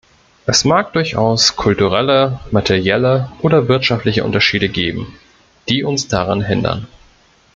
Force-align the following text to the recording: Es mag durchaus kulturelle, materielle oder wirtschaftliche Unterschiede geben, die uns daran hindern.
Es 0.47 0.65
mag 0.65 0.93
durchaus 0.93 1.55
kulturelle, 1.55 2.39
materielle 2.49 3.31
oder 3.43 3.67
wirtschaftliche 3.67 4.23
Unterschiede 4.23 4.67
geben, 4.67 5.15
die 5.69 5.83
uns 5.83 6.07
daran 6.07 6.41
hindern. 6.41 6.87